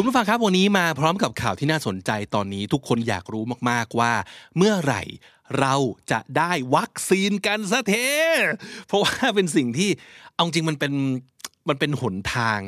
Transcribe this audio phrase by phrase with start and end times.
[0.00, 4.12] คุณผู้ฟังครับวันนี้มาพร้อมกับข่าวที่น่าสนใจตอนนี้ทุกคนอยากรู้มากๆว่า
[4.56, 5.02] เมื่อไหร่
[5.60, 5.74] เรา
[6.10, 7.94] จะได้วัคซีนกันสักเท
[8.86, 9.90] เพราะว่าเป็นสิ่งที่
[10.34, 10.92] เอาจริงมันเป็น
[11.68, 12.60] มันเป็นหนทาง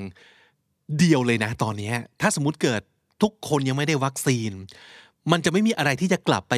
[0.98, 2.82] เดียวเลยนะตอนนี้ถ้าสมมติเกิด
[3.22, 4.50] ทุกคนยังไม่ได้วัคซีน
[5.30, 6.54] มันจะไม่มีอะไรที่จะกลับไป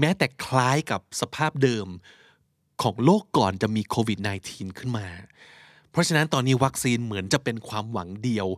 [0.00, 1.86] แม้แต่คล้ายกับสภาพเดิม
[2.82, 5.06] ของโลกก่อนจะมีโควิด -19 ขึ้นมา
[5.90, 8.48] เพราะฉะนั้นตอนนี้วัคซีนเหมือนจะเป็นความหวังเดียว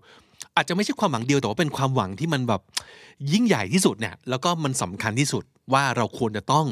[0.56, 2.62] อาจจะไม่ใช่ความหวังเดียวแต่ว่าเป็นความหวังที่มันแบบ
[3.33, 6.66] ยิ่งใหญ่ที่สุดเนี่ยแล้วก็มันสำคัญที่สุดว่าเราควรจะต้อง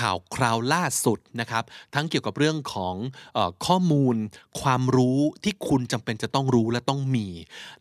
[0.00, 2.94] ข่าวคราวล่าสุดนะครับ ทั้งเกี่ยวกับเรื่องของ
[3.36, 4.16] อข้อมูล
[4.60, 7.26] ความรู้ที่คุณจำเป็นจะต้องรู้และต้องมี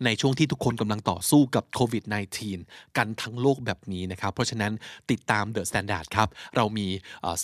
[0.05, 2.03] ในช่วงที่ทุกคนกำลังต่อสู้กับโควิด
[2.49, 4.71] -19 กันทั้งโลกแบบนี้นะครับ เพราะฉะนั้น
[5.11, 6.87] ติดตาม The Standard ครับ เรามี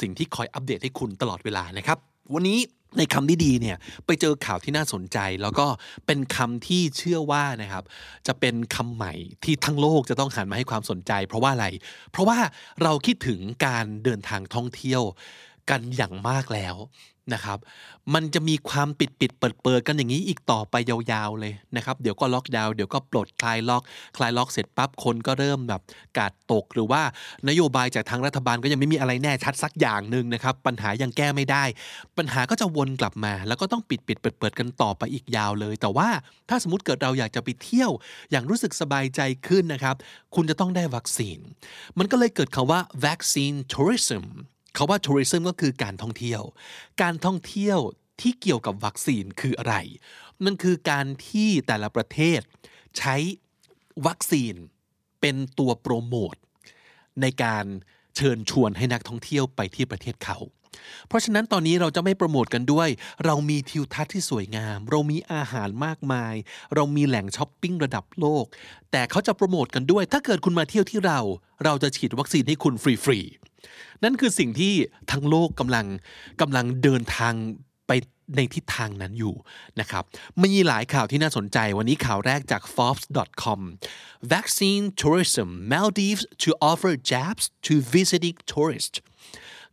[0.02, 1.98] สิ่งที่คอยอัปเดตให้คุณตลอดเวลานะครับ
[2.34, 2.60] วันนี้
[2.98, 5.68] ในคำที่ดีเนี่ยไปเจอข่าวที่น่าสนใจ แล้วก็
[6.06, 7.84] เป็นคำที่เชื่อว่านะครับ
[8.28, 11.68] จะเป็นคำใหม่ที่ทั้งโลกจะต้องหันมาให้ความสนใจ เพราะว่าอะไร
[12.12, 12.38] เพราะว่า
[12.84, 15.02] เราคิดถึงการเดินทางท่องเที่ยว
[15.70, 16.76] กันอย่างมากแล้ว
[17.34, 17.60] นะครับ
[18.14, 23.84] มันจะมีความปิดปิดเปิดเปิดกันอย่างนี้อีกต่อไปยาวๆเลยนะครับ เดี๋ยวก็ล็อกดาวน์เดี๋ยวก็ปลดคลายล็อก
[24.18, 25.82] คลายล็อกเสร็จปั๊บคนก็เริ่มแบบ
[26.18, 27.02] กาดตกหรือว่า
[27.50, 31.64] นโยบายจากทางรัฐบาลก็ยังไม่มีอะไรแน่ชัดสักอย่างหนึ่งนะครับ ปัญหายังแก้ไม่ได้
[32.18, 36.10] ปัญหาก็จะวนกลับมา แล้วก็ต้องปิดปิดเปิดเปิดกันต่อไปอีกยาวเลย แต่ว่า
[36.50, 37.92] ถ้าสมมติเกิดเราอยากจะไปเที่ยว
[38.32, 39.96] อย่างรู้สึกสบายใจขึ้นนะครับ
[40.36, 41.40] คุณจะต้องได้วัคซีน
[41.98, 44.26] มันก็เลยเกิดคำว่า vaccine tourism
[44.78, 46.42] คาว่า tourism ก็คือการท่องเที่ยว
[47.02, 47.80] การท่องเที่ยว
[48.22, 49.76] ที่เกี่ยวกับวัคซีนคืออะไร
[50.46, 52.40] มันคือการที่แต่ละประเทศ
[52.98, 53.16] ใช้
[54.08, 54.54] วัคซีน
[55.22, 56.36] เป็นตัวโปรโมท
[57.22, 57.66] ในการ
[58.16, 60.38] เชิญชวนให้นักท่องเที่ยวไปที่ประเทศเขา
[61.08, 62.90] เพราะฉะนั้นตอนนี้เราจะไม่โปรโมทกันด้วย
[63.26, 66.36] เรามีทิวทัศน์ที่สวยงาม เรามีอาหารมากมาย
[66.76, 68.46] เรามีแหล่งช้อปปิ้งระดับโลก
[68.92, 71.20] แต่เขาจะโปรโมทกันด้วย ถ้าเกิดคุณมาเที่ยวที่เรา
[71.64, 73.55] เราจะฉีดวัคซีนให้คุณฟรีๆ
[74.04, 74.74] นั่นคือสิ่งที่
[75.12, 75.86] ทั้งโลกกำลัง
[76.42, 77.34] กำลังเดินทาง
[77.88, 77.92] ไป
[78.36, 79.36] ในทิศทางนั้นอยู่
[79.80, 80.04] นะครับ
[80.44, 83.60] มีหลายข่าวที่น่าสนใจวันนี้ข่าวแรกจาก Forbes.com
[84.34, 88.98] Vaccine tourism Maldives to offer jabs to visiting tourists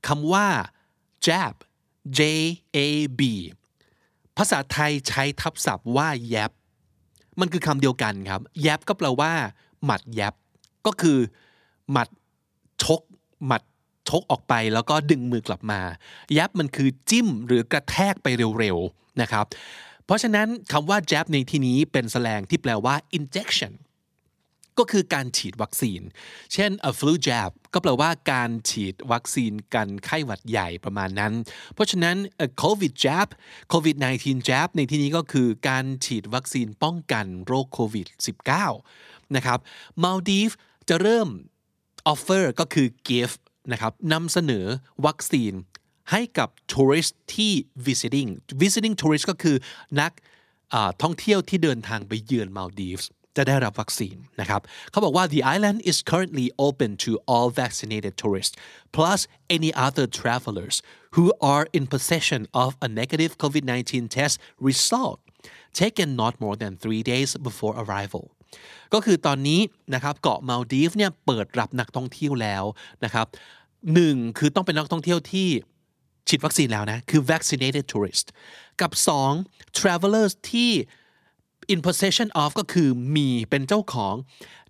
[0.07, 0.49] คำว่า
[1.27, 1.55] jab
[2.19, 2.21] J
[2.77, 2.79] A
[3.19, 3.21] B
[4.37, 6.53] ภาษาไทยใช้ทับศัพท์ว่า yap
[7.41, 9.33] มันคือคำเดียวกันครับ yap ก็แปลว่า
[9.85, 10.35] หมัด yap
[10.87, 11.19] ก็คือ
[11.93, 12.09] หมัด
[12.83, 13.01] ชก
[13.47, 13.63] หมัด
[14.09, 15.81] ชกออกไปแล้วก็ดึงมือกลับมา
[16.39, 18.27] ยับมันคือจิ้มหรือกระแทกไป
[18.59, 19.47] เร็วๆนะครับ
[20.05, 23.73] เพราะฉะนั้นคำว่า jab ในที่นี้เป็นแสลงที่แปลว่า injection
[24.79, 26.01] ก็คือการฉีดวัคซีน
[26.53, 31.33] เช่น a flu jab ก็แปลว่าการฉีดวัคซีนกันไข้หวัดใหญ่ประมาณนั้น
[31.75, 33.29] เพราะฉะนั้น a covid jab
[33.73, 38.07] covid 19 jab ในที่นี้ก็คือการฉีดวัคซีนป้องกันโรคโควิด
[38.71, 39.59] -19 นะครับ
[40.03, 40.55] Maldives
[40.89, 41.29] จะเริ่ม
[42.13, 43.35] offer ก็คือ give
[43.73, 44.67] นะครับนำเสนอ
[45.07, 45.53] วัคซีน
[46.11, 47.53] ให้กับ tourist ที่
[47.87, 48.29] visiting
[48.63, 49.57] visiting tourist ก็คือ
[50.01, 50.13] นัก
[51.03, 58.55] ท่องเที่ยวที่เดินทางไปเยือนมาลดีฟส์จะได้รับวัคซีนนะครับเขาบอกว่า the island is currently open to all vaccinated tourists
[58.97, 59.21] plus
[59.57, 60.77] any other travelers
[61.15, 64.35] who are in possession of a negative COVID-19 test
[64.69, 65.19] result
[65.83, 68.25] taken not more than three days before arrival
[68.95, 69.61] ก็คือตอนนี้
[69.95, 72.65] นะครับเกาะมาลดีฟเนี่ยเปิดรับนักท่องเที่ยวแล้ว
[73.05, 73.27] นะครับ
[73.95, 75.49] หนึ่งคือต้องเป็นนักท่องเที่ยวที่
[76.29, 78.27] ฉีดวัคซีนแล้วนะ คือ vaccinated tourist
[78.81, 78.91] กับ
[79.35, 80.71] 2 travelers ที่
[81.73, 84.15] in possession of ก็คือมีเป็นเจ้าของ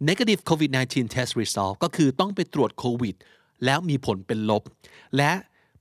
[0.08, 3.14] negative COVID-19 test result ก็คือต้องไปตรวจโควิด
[3.64, 4.62] แล้วมีผลเป็นลบ
[5.17, 5.32] และ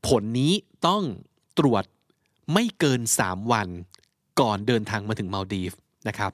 [0.07, 0.54] ผลนี้
[0.88, 1.04] ต้อง
[1.59, 1.83] ตรวจ
[2.54, 3.68] ไม่เกิน 3 วัน
[4.42, 5.71] ก่อนเดินทางมาถึงมาลดีฟ
[6.07, 6.31] นะครับ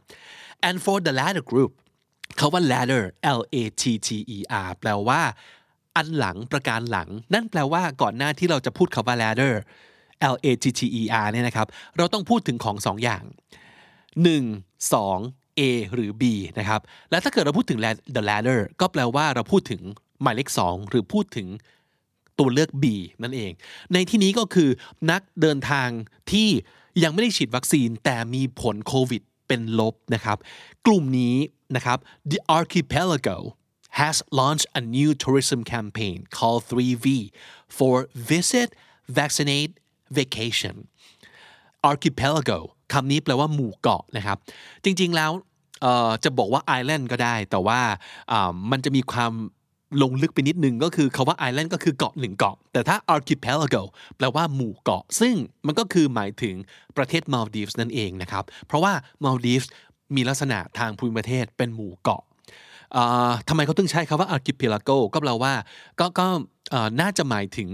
[0.68, 1.72] and for the latter group
[2.38, 3.04] เขาว่า ladder
[3.40, 5.22] L A T T E R แปลว่า
[5.96, 9.54] อันหลังประการหลัง นั่นแปลว่าก่อนหน้าที่เราจะพูดคาว่า ladder
[10.34, 11.68] L A T T E R เนี่ยนะครับ
[11.98, 13.24] เราต้องพูดถึงของสองอย่าง
[14.08, 15.62] 1 2 A
[15.94, 16.24] หรือ B
[16.60, 16.82] นะครับ
[17.12, 17.80] และถ้าเกิดเราพูดถึง
[18.16, 19.82] the ladder ก็แปลว่าเราพูดถึง
[20.22, 21.48] หมายเลข 2 หรือพูดถึง
[22.40, 22.86] ตัวเลือก B
[23.24, 23.52] นั่นเอง
[23.94, 24.70] ในที่นี้ก็คือ
[25.12, 25.90] นักเดินทาง
[26.32, 26.50] ที่
[27.04, 30.38] ยังไม่ได้ฉีดวัคซีนแต่มีผลโควิด เป็นลบนะครับ
[30.86, 31.36] กลุ่มนี้
[31.76, 31.98] นะครับ
[32.32, 33.38] the archipelago
[34.00, 37.08] has launched a new tourism campaign called 3V
[37.78, 37.96] for
[38.32, 38.70] visit
[39.18, 39.72] vaccinate
[40.18, 40.76] vacation
[41.90, 42.60] archipelago
[42.94, 44.38] คำนี้แปลว่าหมู่เกาะนะครับ
[44.84, 45.32] จริงๆแล้ว
[46.24, 47.80] จะบอกว่า island ก็ได้ แต่ว่า
[48.72, 49.34] มันจะมีความ
[50.02, 53.84] ลงลึกไปนิดนึงก็คือคาว่า island ก็คือเกาะหนึ่งเกาะ แต่ถ้า archipelago
[54.18, 55.34] แปลว่าหมู่เกาะ ซึ่ง
[55.66, 56.56] มันก็คือหมายถึง
[56.98, 58.94] ประเทศมาลดีฟส์นั่นเองนะครับ เพราะว่า
[59.24, 59.72] มาลดีฟส์
[60.16, 62.24] มีลักษณะทางภูมิประเทศเป็นหมู่เกาะ
[63.48, 65.54] ทำไมเขาต้องใช้คาว่า archipelago ก็แปลว่า
[66.00, 66.28] ก็ก็
[67.02, 67.70] น่าจะหมายถึง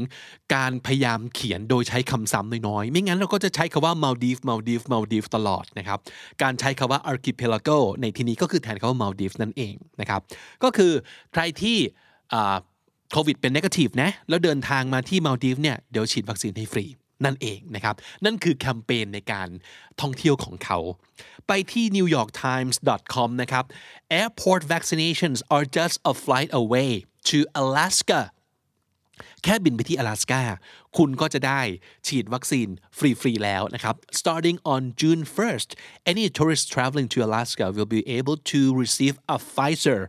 [0.55, 5.99] การพยายามเขียนโดยใช้คำซ้ำน้อยๆ ไม่งั้นเราก็จะใช้คาว่า Maldives Maldives Maldives ตลอดนะครับ
[6.41, 10.21] การใช้คาว่า archipelago ในที่นี้ก็คือแทนคาว่า Maldives นั่นเองนะครับ
[10.63, 10.91] ก็คือ
[11.33, 11.77] ใครที่
[13.12, 16.86] โควิดเป็นนกาทีฟนะ แล้วเดินทางมาที่มาลดีฟเนี่ย เดี๋ยวฉีดวัคซีนให้ฟรี
[17.24, 19.48] นั่นเองนะครับ นั่นคือแคมเปญในการ
[20.00, 20.78] ท่องเที่ยวของเขา
[21.46, 23.64] ไปที่ newyorktimes.com นะครับ
[24.20, 26.90] airport vaccinations are just a flight away
[27.28, 28.20] to Alaska
[29.44, 30.42] แค่บินไปที่阿拉斯กา
[30.96, 31.60] คุณก็จะได้
[32.06, 32.68] ฉีดวัคซีน
[32.98, 35.68] ฟรีๆแล้วนะครับ starting on June 1st
[36.10, 40.00] any tourist traveling to Alaska will be able to receive a Pfizer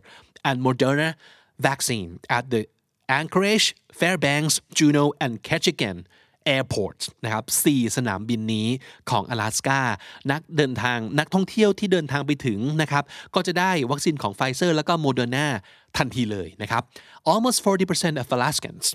[0.48, 1.10] and Moderna
[1.66, 2.62] vaccine at the
[3.18, 3.66] Anchorage
[3.98, 5.98] Fairbanks Juneau and Ketchikan
[6.56, 8.68] Airport นะครับ4สนามบินนี้
[9.10, 9.80] ของ阿拉斯กา
[10.30, 13.04] นักเดินทางนักท่องเที่ยวที่เดินทางไปถึงนะครับ
[13.34, 15.46] ก็จะได้วัคซีนของไฟเซอร์แล้วก็โมเดอร์นา
[15.96, 16.82] ทันทีเลยนะครับ
[17.30, 18.86] almost 40% of Alaskans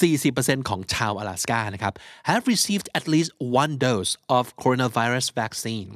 [0.00, 1.94] 40%ของชาว阿拉斯กานะครับ
[2.28, 3.30] have received at least
[3.62, 5.90] one dose of coronavirus vaccine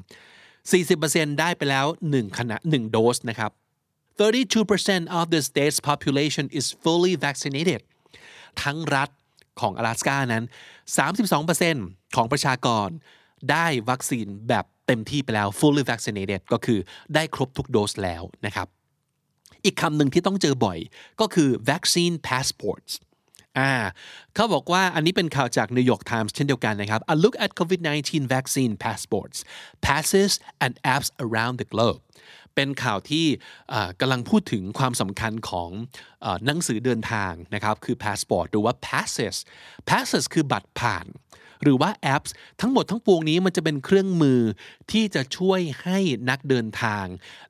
[0.71, 3.51] 40%ได้ไปแล้ว1ขณะ1โดสนะครับ
[4.19, 7.81] 32% of the state's population is fully vaccinated
[8.63, 9.11] ทั้งรัฐ
[9.61, 10.45] ของ阿拉斯กานั้น
[11.29, 12.89] 32%ของประชากร
[13.51, 16.79] ได้วัคซีนแบบเต็มที่ไปแล้ว fully vaccinated ก็คือ
[17.15, 18.69] ได้ครบทุกโดสแล้วนะครับ
[19.65, 20.79] อีกคำหนึ่งที่ต้องเจอบ่อย
[21.21, 22.93] ก็คือ vaccine passports
[23.59, 23.73] อ่า
[24.35, 29.39] เขาบอกว่าอันนี้เป็นข่าวจาก New York Times เช่นเดียวกันนะครับ A look at COVID-19 vaccine passports
[29.87, 30.33] passes
[30.65, 32.01] and apps around the globe
[32.58, 33.26] เป็นข่าวที่
[34.00, 35.70] กำลังพูดถึงความสำคัญของ
[36.46, 39.36] หนังสือเดินทางนะครับ คือ passport หรือว่า passes
[39.90, 41.08] passes คือบัตรผ่าน
[41.64, 42.24] หรือว่าแอป
[42.62, 44.42] ทั้งหมดทั้งปวงนี้มันจะเป็นเครื่องมือ
[44.92, 46.00] ที่จะช่วยให้
[46.30, 47.06] นักเดินทาง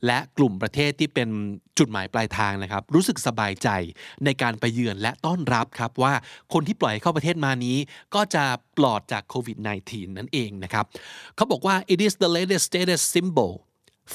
[0.05, 1.29] และกลุ่มประเทศที่เป็น
[1.77, 3.69] จุดหมายปลายทางนะครับ รู้สึกสบายใจ
[4.25, 6.13] ในการไปเยือนและต้อนรับครับว่า
[6.53, 7.77] คนที่ปล่อยเข้าประเทศมานี้
[8.15, 8.43] ก็จะ
[8.77, 9.57] ปลอดจากโควิด
[9.87, 10.85] -19 นั่นเองนะครับ
[11.35, 13.51] เขาบอกว่า it is the latest status symbol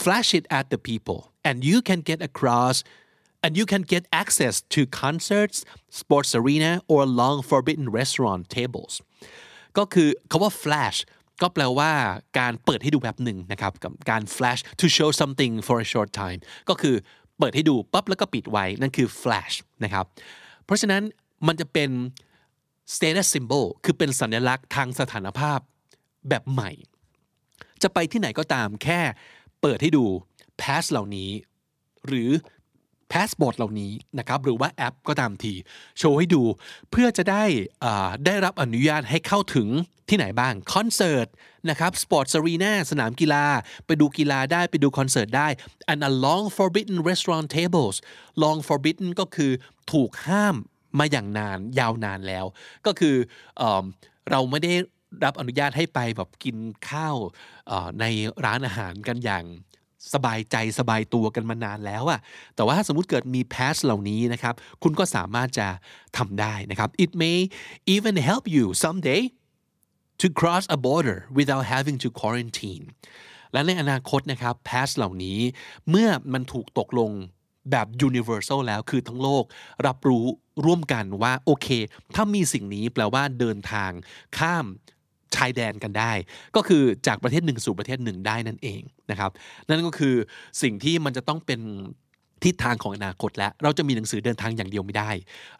[0.03, 2.77] flash it at the people and you can get across
[3.45, 5.59] and you can get access to concerts
[6.01, 8.93] sports arena or long forbidden restaurant tables
[9.79, 10.99] ก็คือคาว่า flash
[11.43, 11.93] ก็แปลว่า
[12.39, 16.95] การเปิดให้ดูแบบหนึ่งนะครับกับการ flash to show something for a short time ก็คือ
[17.39, 19.55] เปิดให้ดูปั๊บแล้วก็ปิดไว้ นั่นคือ flash
[19.85, 20.05] นะครับ
[20.65, 21.03] เพราะฉะนั้น
[21.47, 21.91] มันจะเป็น
[22.95, 25.59] status symbol คือเป็นสัญลักษณ์ทางสถานภาพ
[26.29, 26.71] แบบใหม่
[27.83, 29.01] จะไปที่ไหนก็ตามแค่
[29.63, 30.05] เปิดให้ดู
[30.61, 31.31] pass เหล่านี้
[32.09, 32.31] หรือ
[33.13, 35.55] passport เหล่านี้นะครับหรือว่าแอปก็ตามที
[35.99, 36.43] โชว์ให้ดู
[36.91, 37.45] เพื่อจะได้
[38.27, 39.69] ได้รับอนุญาตให้เข้าถึง
[40.09, 41.27] ที่ไหนบ้างคอนเสิร์ต
[41.71, 43.45] นะครับ sport arena สนามกีฬา
[43.87, 45.49] ไปดูกีฬาได้ไปดูคอนเสิร์ตได้
[45.93, 47.97] and a long forbidden restaurant tables
[48.43, 49.53] long forbidden ก็คือ
[49.93, 50.57] ถูกห้าม
[50.99, 52.45] มาอย่างนานยาวนานแล้ว
[52.87, 53.17] ก็คือ
[53.59, 53.63] เอ
[54.31, 54.73] เราไม่ได้
[55.25, 56.57] รับอนุญาตให้ไปแบบกิน
[56.89, 57.17] ข้าว
[58.01, 58.05] ใน
[58.45, 59.45] ร้านอาหารกันอย่าง
[60.15, 62.21] สบายใจสบายตัวกันมานานแล้วอะ
[62.55, 65.69] แต่ว่าถ้าสมมติเกิดมีแพสเหล่านี้นะครับ คุณก็สามารถจะ
[66.17, 67.39] ทำได้นะครับ it may
[67.95, 69.23] even help you someday
[70.21, 72.85] to cross a border without having to quarantine
[73.53, 75.39] และในอนาคตนะครับแพสเหล่านี้
[75.91, 77.11] เมื่อมันถูกตกลง
[77.71, 79.45] แบบ universal แล้วคือทั้งโลก
[79.87, 80.25] รับรู้
[80.65, 81.69] ร่วมกันว่า โอเค
[82.15, 83.91] ถ้ามีสิ่งนี้แปลว่าเดินทาง
[84.39, 84.67] ข้าม
[85.37, 86.13] ชายแดนกันได้
[86.57, 89.31] ก็คือจากประเทศหนึ่งสู่ประเทศหนึ่งได้นั่นเองนะครับ
[89.69, 90.15] นั่นก็คือ
[90.63, 91.61] สิ่งที่มันจะต้องเป็น
[92.45, 95.11] ทิศทางของอนาคตและเราจะมีหนังสือเดินทางอย่างเดียวไม่ได้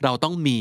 [0.05, 0.59] เราต้องมี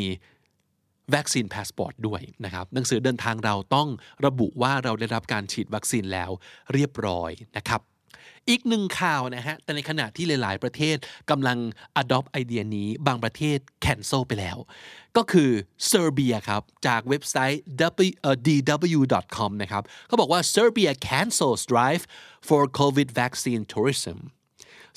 [1.15, 3.87] วัคซีนพาสปอร์ตด้วยนะครับหนังสือเดินทางเราต้อง
[4.25, 6.31] ระบุว่าเราได้รับการฉีดวัคซีนแล้ว
[6.73, 7.81] เรียบร้อยนะครับ
[8.49, 10.97] อีกหนึ่งข่าวนะฮะ แต่ในขณะที่หลาย ๆ ประเทศ
[11.29, 11.57] กำลัง
[12.01, 14.57] adopt ไอเดียนี้ บางประเทศ cancel ไปแล้ว
[15.17, 15.49] ก็คือ
[15.87, 17.61] เซอร์เบียครับ จากเว็บไซต์
[18.47, 22.03] dw.com นะครับ เขาบอกว่า Serbia cancels drive
[22.47, 24.17] for COVID vaccine tourism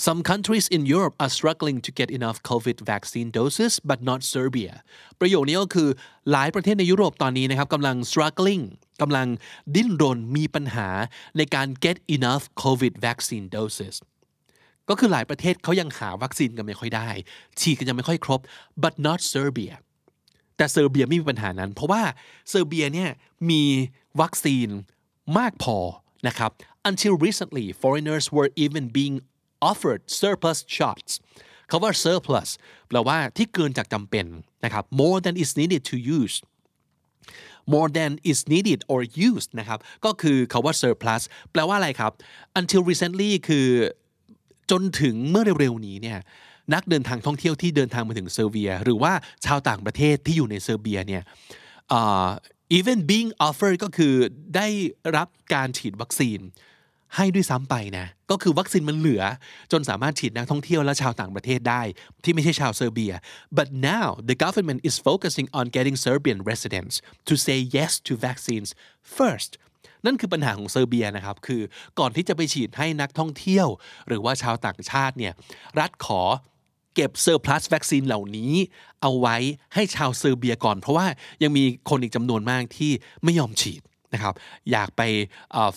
[0.06, 4.74] Some countries in Europe are struggling to get enough COVID vaccine doses but not Serbia
[5.20, 5.88] ประโยคนี้ก็คือ
[6.32, 8.64] หลายประเทศในยุโรปตอนนี้นะครับกำลัง struggling
[9.00, 9.28] กำลัง
[9.74, 10.88] ดิ้นรนมีปัญหา
[11.36, 13.96] ในการ get enough COVID vaccine doses
[14.88, 17.08] ก็คือหลายประเทศเขายังหาวัคซีนกันไม่ค่อยได้
[17.60, 18.40] ฉีดกันยังไม่ค่อยครบ
[18.82, 19.74] but not Serbia
[20.56, 22.02] แต่เซอร์เบียไม่มีปัญหานั้น เพราะว่า
[22.50, 23.10] เซอร์เบียเนี่ย
[23.50, 23.62] มี
[24.20, 24.68] วัคซีน
[25.38, 25.76] มากพอ
[26.28, 26.50] นะครับ
[26.90, 29.16] until recently foreigners were even being
[29.70, 31.12] offered surplus shots
[31.70, 32.48] คำว่า surplus
[32.88, 34.26] แปลว่าที่เกินจากจำเป็น
[34.64, 36.34] นะครับ more than is needed to use
[37.72, 42.12] more than is needed or used นะครับก็คือคำว่า surplus แปลว่าอะไรครับ
[42.60, 43.68] until recently คือ
[44.70, 46.18] จนถึงเมื่อเร็วๆนี้เนี่ย
[46.74, 49.12] นักเดินทางท่องเที่ยวที่เดินทางมาถึงเซอร์เบีย หรือว่า
[49.46, 51.22] ชาวต่างประเทศที่อยู่ในเซอร์เบียเนี่ย
[51.98, 52.30] uh,
[52.78, 54.14] even being offered ก็คือ
[54.56, 54.68] ได้
[55.16, 56.40] รับการฉีดวัคซีน
[57.16, 59.22] ให้ด้วยซ้ำไปนะ ก็คือวัคซีนมันเหลือ
[59.72, 61.82] จนสามารถฉีดนักท่องเที่ยวและชาวต่างประเทศได้
[62.24, 63.12] ที่ไม่ใช่ชาวเซอร์เบีย
[63.58, 66.94] but now the government is focusing on getting Serbian residents
[67.28, 68.70] to say yes to vaccines
[69.18, 69.50] first
[70.06, 71.62] นั่นคือปัญหาของเซอร์เบียนะครับ คือ
[71.98, 73.66] ก่อนที่จะไปฉีดให้นักท่องเที่ยว
[74.08, 75.32] หรือว่าชาวต่างชาติเนี่ย
[75.80, 76.22] รัฐขอ
[76.94, 78.52] เก็บ surplus vaccine เหล่านี้
[79.02, 79.36] เอาไว้
[79.74, 81.06] ให้ชาวเซอร์เบียก่อน เพราะว่า
[81.42, 82.92] ยังมีคนอีกจำนวนมากที่
[83.24, 83.82] ไม่ยอมฉีด
[84.14, 84.34] นะครับ
[84.72, 85.02] อยากไป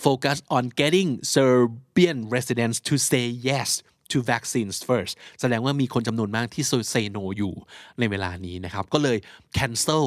[0.01, 3.69] โฟกัส on getting Serbian residents to say yes
[4.11, 7.53] to vaccines first แสดงว่ามีคนจำนวนมากที่ say no อยู่
[7.99, 9.17] ในเวลานี้นะครับ ก็เลย
[9.57, 10.03] cancel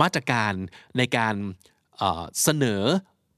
[0.00, 0.52] มาตรการ
[0.98, 1.34] ในการ
[2.42, 2.82] เสนอ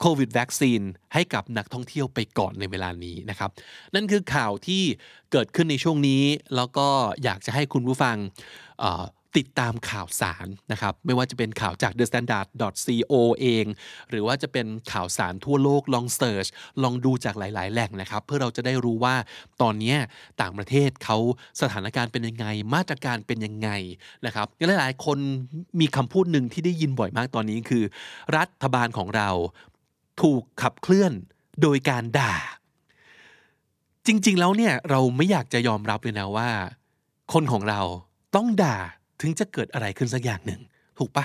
[0.00, 0.80] โควิดวัคซีน
[1.14, 3.50] ให้กับนักท่องเที่ยวไปก่อนในเวลานี้นะครับ
[3.94, 4.82] นั่นคือข่าวที่
[5.32, 6.22] เกิดขึ้นในช่วงนี้
[6.56, 6.88] แล้วก็
[7.24, 8.16] อยากจะให้คุณผู้ฟัง
[9.36, 12.46] ติดตามข่าวสารนะครับ ไม่ว่าจะเป็นข่าวจาก the standard
[13.10, 13.64] co เอง
[14.10, 16.46] หรือว่าจะเป็นข่าวสารทั่วโลกลองเสิร์ช
[16.82, 19.14] ลองดูจากหลาย ๆ แหล่งนะครับ เพื่อเราจะได้รู้ว่า
[19.62, 19.94] ตอนนี้
[20.40, 21.16] ต่างประเทศเขา
[21.60, 23.70] สถานการณ์เป็นยังไง มาตรการเป็นยังไง
[24.26, 24.46] นะครับ
[24.78, 25.18] หลาย ๆ คน
[25.80, 27.84] มีคำพูดหนึ่งที่ได้ยินบ่อยมากตอนนี้คือ
[28.36, 29.30] รัฐบาลของเรา
[30.22, 31.12] ถูกขับเคลื่อน
[31.62, 32.34] โดยการด่า
[34.06, 36.48] จริง ๆ แล้วเนี่ยเราไม่อยากจะยอมรับเลยนะว่า
[37.32, 37.80] คนของเรา
[38.36, 38.78] ต้องด่า
[39.20, 40.60] ถึงจะเกิดอะไรขึ้นสักอย่างหนึ่ง
[40.98, 41.24] ถูกปะ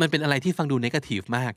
[0.00, 1.52] มันเป็นอะไรที่ฟังดูนกาทีฟมาก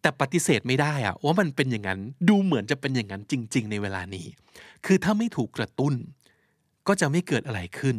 [0.00, 4.26] แต่ปฏิเสธไม่ได้อะว่ามันเป็นอย่างนั้นดูเหมือนจะเป็นอย่างนั้นจริง ๆ ในเวลานี้
[4.86, 5.94] คือถ้าไม่ถูกกระตุ้น
[6.88, 7.96] ก็จะไม่เกิดอะไรขึ้น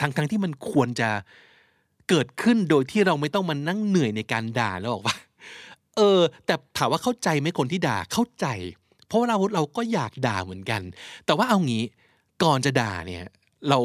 [0.00, 1.08] ทั้งๆทที่มันควรจะ
[2.08, 5.16] เกิดขึ้นโดยที่เราไม่ต้องมานั่งเหนื่อยในการด่าแล้วบอกว่า
[5.96, 8.46] เออ แต่ถามว่าเข้าใจไหมคนที่ด่าเข้าใจ
[9.06, 10.82] เพราะเราเราก็อยากด่าเหมือนกัน
[11.26, 11.82] แต่ว่าเอางี้
[12.42, 13.24] ก่อนจะด่าเนี่ย
[13.70, 13.78] เรา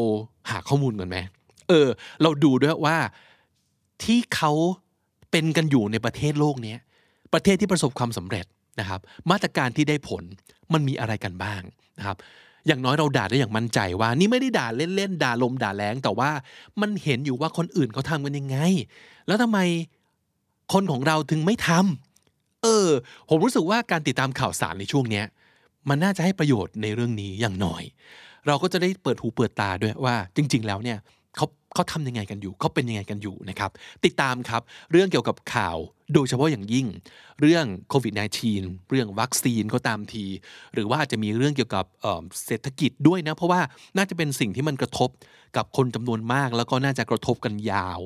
[0.50, 1.18] หาข้อมูลก่อนไหม
[1.72, 1.90] เออ
[2.22, 2.98] เราดูด้วยว่า
[4.04, 4.51] ที่เขา
[5.32, 6.75] เป็นกันอยู่ในประเทศโลกนี้
[7.34, 8.46] ประเทศที่ประสบความสำเร็จ
[8.80, 9.00] นะครับ
[9.32, 10.24] มาตรการที่ได้ผล
[10.74, 11.62] มันมีอะไรกันบ้าง
[12.00, 12.18] นะครับ
[12.68, 16.32] อย่างน้อยเราด่าได้อย่างมั่นใจว่า นี่ไม่ได้ด่าเล่นๆด่าลมด่าแรงแต่ว่า
[16.82, 18.58] มันเห็นอยู่ว่าคนอื่นเขาทำกันยังไง
[19.28, 19.60] แล้วทำไม
[20.74, 22.88] คนของเราถึงไม่ทำเออ
[23.30, 25.24] ผมรู้สึกว่าการติดตามข่าวสารในช่วงนี้
[25.90, 27.84] มันน่าจะให้ประโยชน์ในเรื่องนี้อย่างน้อย
[28.48, 30.98] เราก็จะได้เปิดหูเปิดตาด้วยว่า จริง ๆ แล้วเนี่ย
[31.38, 33.72] เขาเขาทำยังไงกันอยู่เขาเป็นยังไงกันอยู่นะครับ
[34.06, 34.62] ติดตามครับ
[34.92, 35.78] เรื่องเกี่ยวกับข่าว
[36.14, 36.88] โดยเฉพาะอย่างยิ่ง
[37.42, 38.14] เรื่องโควิด
[38.52, 40.26] -19 เรื่องวัคซีนก็ตามที
[40.74, 41.86] หรือว่าจะมีเรื่องเกี่ยวกับ
[42.46, 43.62] เศรษฐกิจด้วยนะเพราะว่า
[43.98, 45.10] น่าจะเป็นสิ่งที่มันกระทบ
[45.58, 48.00] กับคนจำนวนมาก แล้วก็น่าจะกระทบกันยาว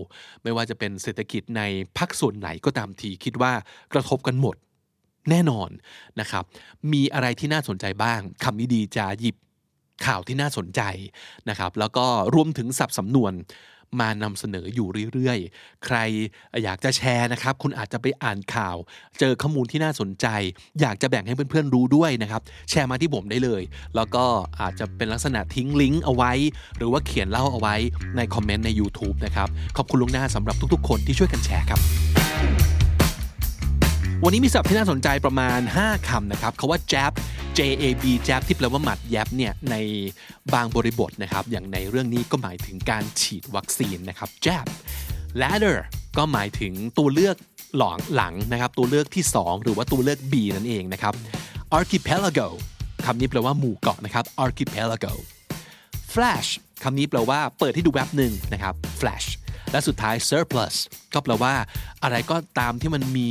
[0.43, 1.61] ไม่ว่าจะเป็นเศรษฐกิจใน
[1.97, 3.51] ภาคส่วนไหนก็ตามทีคิดว่า
[3.93, 4.55] กระทบกันหมด
[5.29, 5.69] แน่นอน
[6.19, 6.43] นะครับ
[6.93, 9.35] มีอะไรที่น่าสนใจบ้างคำนี้ดีจะหยิบ
[10.05, 10.81] ข่าวที่น่าสนใจ
[11.49, 13.33] นะครับ แล้วก็รวมถึงสับสำนวน
[13.99, 15.97] มานำเสนออยู่เรื่อยๆ ใคร
[16.63, 18.75] อยากจะแชร์นะครับ คุณอาจจะไปอ่านข่าว
[19.19, 20.27] เจอข้อมูลที่น่าสนใจ
[20.81, 23.61] อยากจะแบ่งให้เพื่อนๆรู้ด้วยนะครับ แชร์มาที่ผมได้เลย
[23.95, 24.25] แล้วก็
[24.61, 26.31] อาจจะเป็นลักษณะทิ้งลิงก์เอาไว้
[26.77, 27.75] หรือว่าเขียนเล่าเอาไว้
[28.17, 29.47] ในคอมเมนต์ใน YouTube นะครับ
[29.77, 31.79] ขอบคุณลุงหน้าสำหรับทุกๆ คนที่ช่วยกันแชร์ครับ
[34.23, 37.13] วันนี้มีศัพท์ที่น่าสนใจประมาณ 5คำนะครับคาว่า jab
[37.57, 39.75] JAB jab ที่แปลว่าหมัดแยบเนี่ยใน
[40.53, 44.65] บางบริบทนะครับ อย่างในเรื่องนี้ก็หมายถึงการฉีดวัคซีนนะครับ jab
[45.41, 45.77] ladder
[46.17, 47.35] ก็หมายถึงตัวเลือก
[47.77, 51.13] หลังหลังนะครับ ตัวเลือกที่ 2 หรือว่าตัวเลือก B นั่นเองนะครับ
[51.77, 52.47] archipelago
[53.05, 55.13] คำนี้แปลว่าหมู่เกาะนะครับ archipelago
[56.13, 56.49] flash
[56.83, 59.27] คำนี้แปลว่าเปิดให้ดูแวบหนึ่งนะครับ flash
[59.71, 60.75] และสุดท้าย surplus
[61.13, 61.53] ก็แปลว่า
[62.03, 63.27] อะไรก็ตามที่มันมี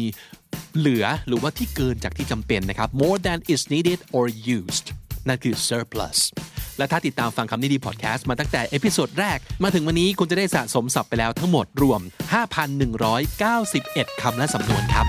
[0.79, 4.25] เหลือหรือว่าที่เกินจากที่จำเป็นนะครับ more than is needed or
[4.59, 4.87] used
[5.29, 6.19] นั่นคือ surplus
[6.79, 12.01] และถ้าติดตามฟังคำนี้ดีพอดแคสต์มาตั้งแต่ episode แรก มาถึงวันนี้คุณจะได้สะสมศัพท์ไปแล้วทั้งหมดรวม
[13.31, 15.07] 5,191 คำและสำนวนครับ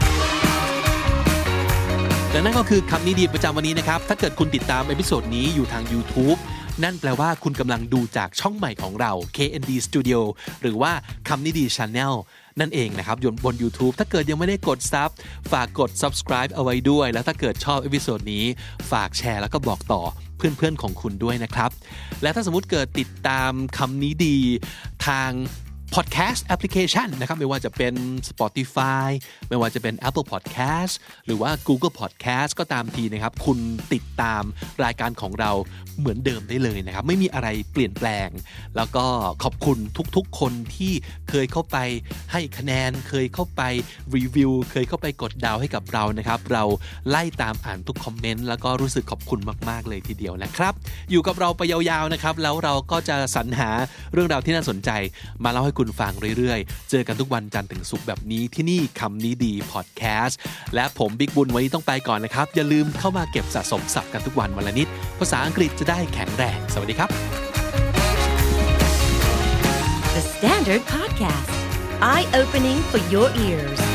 [2.32, 6.40] และนั่นก็คือคำนี้ดีประจำวันนี้นะครับ ถ้าเกิดคุณติดตาม episode นี้อยู่ทาง YouTube
[6.84, 10.20] นั่นแปลว่าคุณกำลังดูจากช่องใหม่ของเรา KND Studio
[10.62, 10.92] หรือว่า
[11.28, 12.14] คำนี้ดี Channel
[12.62, 15.10] นั่นเองนะครับยนบน YouTube ถ้าเกิดยังไม่ได้กด sub
[15.52, 18.46] ฝากกด subscribe เอาไว้ด้วย แล้วถ้าเกิดชอบ episode นี้
[18.92, 20.02] ฝากแชร์แล้วก็บอกต่อ
[20.38, 21.70] เพื่อนๆของคุณด้วยนะครับ
[22.22, 24.38] และถ้าสมมติเกิดติดตามคำนี้ดี
[25.08, 25.32] ทาง
[25.94, 27.94] podcast application นะครับไม่ว่าจะเป็น
[28.30, 29.10] Spotify
[29.50, 30.94] ไม่ว่าจะเป็น Apple Podcast
[31.26, 33.60] หรือว่า Google Podcast ก็ตามทีนะครับ คุณ
[33.94, 34.44] ติดตาม
[34.84, 35.52] รายการของเรา
[36.00, 38.30] เหมือนเดิมได้เลยนะครับ ไม่มีอะไรเปลี่ยนแปลง
[38.78, 39.06] แล้วก็
[39.44, 39.78] ขอบคุณ
[40.16, 40.94] ทุกๆ คนที่
[41.30, 41.78] เคยเข้าไป
[42.32, 43.62] ให้คะแนน เคยเข้าไป
[44.16, 46.64] รีวิว เคยเข้าไปกดดาวให้กับเรานะครับ เรา
[47.10, 49.40] ไล่ตามอ่านทุกคอมเมนต์แล้วก็รู้สึกขอบคุณ
[49.70, 50.74] มาก ๆ เลยทีเดียวนะครับ
[51.12, 53.70] อยู่กับเราไปยาวๆนะครับ แล้วเราก็จะสรรหา
[54.14, 54.90] เรื่องราวที่น่าสนใจ
[55.44, 60.40] มาเล่าให้คุณฟังเรื่อยๆ เจอกันทุกวันจันทร์ถึงศุกร์แบบนี้ที่นี่คำนี้ดีพอดแคสต์
[60.76, 64.88] และผมบิ๊กบุญวันนี้ต้องไปก่อนนะครับ อย่าลืมเข้ามาเก็บสะสมศัพท์กันทุกวันวันละนิด
[65.20, 67.10] ภาษาอังกฤษจะได้แข็งแรง สวัสดีครับ
[70.16, 71.52] The Standard Podcast,
[72.02, 73.95] eye opening for your ears.